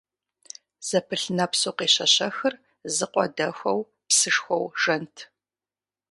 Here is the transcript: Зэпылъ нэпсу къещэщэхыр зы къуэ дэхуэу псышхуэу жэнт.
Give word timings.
Зэпылъ 0.87 1.27
нэпсу 1.35 1.71
къещэщэхыр 1.77 2.53
зы 2.95 3.05
къуэ 3.11 3.25
дэхуэу 3.35 3.79
псышхуэу 4.07 4.65
жэнт. 4.81 5.15